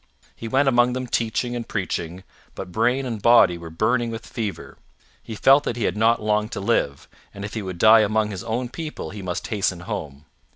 He 0.35 0.47
went 0.47 0.67
among 0.67 0.93
them 0.93 1.05
teaching 1.05 1.55
and 1.55 1.67
preaching; 1.67 2.23
but 2.55 2.71
brain 2.71 3.05
and 3.05 3.21
body 3.21 3.55
were 3.55 3.69
burning 3.69 4.09
with 4.09 4.25
fever; 4.25 4.79
he 5.21 5.35
felt 5.35 5.63
that 5.65 5.75
he 5.77 5.83
had 5.83 5.95
not 5.95 6.19
long 6.19 6.49
to 6.49 6.59
live, 6.59 7.07
and 7.35 7.45
if 7.45 7.53
he 7.53 7.61
would 7.61 7.77
die 7.77 7.99
among 8.01 8.31
his 8.31 8.43
own 8.43 8.67
people 8.69 9.11
he 9.11 9.21
must 9.21 9.45
hasten 9.45 9.81
home. 9.81 10.25